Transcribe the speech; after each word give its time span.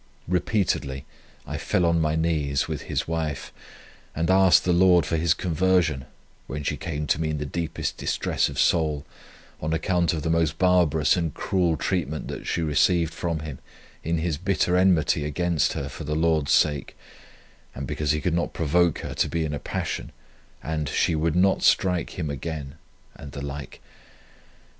Repeatedly 0.27 1.05
I 1.45 1.59
fell 1.59 1.85
on 1.85 2.01
my 2.01 2.15
knees 2.15 2.67
with 2.67 2.81
his 2.81 3.07
wife, 3.07 3.53
and 4.15 4.31
asked 4.31 4.65
the 4.65 4.73
Lord 4.73 5.05
for 5.05 5.15
his 5.15 5.35
conversion, 5.35 6.05
when 6.47 6.63
she 6.63 6.75
came 6.75 7.05
to 7.05 7.21
me 7.21 7.29
in 7.29 7.37
the 7.37 7.45
deepest 7.45 7.97
distress 7.97 8.49
of 8.49 8.57
soul, 8.57 9.05
on 9.61 9.73
account 9.73 10.11
of 10.11 10.23
the 10.23 10.29
most 10.31 10.57
barbarous 10.57 11.15
and 11.15 11.35
cruel 11.35 11.77
treatment 11.77 12.29
that 12.29 12.47
she 12.47 12.63
received 12.63 13.13
from 13.13 13.41
him, 13.41 13.59
in 14.03 14.17
his 14.17 14.39
bitter 14.39 14.75
enmity 14.75 15.23
against 15.23 15.73
her 15.73 15.87
for 15.87 16.03
the 16.03 16.15
Lord's 16.15 16.51
sake, 16.51 16.97
and 17.75 17.85
because 17.85 18.09
he 18.09 18.21
could 18.21 18.33
not 18.33 18.53
provoke 18.53 19.01
her 19.05 19.13
to 19.13 19.29
be 19.29 19.45
in 19.45 19.53
a 19.53 19.59
passion, 19.59 20.11
and 20.63 20.89
she 20.89 21.13
would 21.13 21.35
not 21.35 21.61
strike 21.61 22.17
him 22.17 22.27
again, 22.31 22.73
and 23.13 23.33
the 23.33 23.45
like. 23.45 23.79